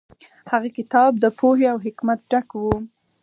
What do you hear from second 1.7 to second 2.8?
او حکمت ډک و.